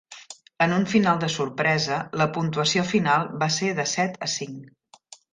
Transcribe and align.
En 0.65 0.71
un 0.75 0.85
final 0.93 1.17
de 1.23 1.27
sorpresa, 1.33 1.99
la 2.21 2.27
puntuació 2.37 2.85
final 2.93 3.27
va 3.43 3.49
ser 3.57 3.69
de 3.81 3.85
set 3.91 4.17
a 4.29 4.31
cinc. 4.37 4.97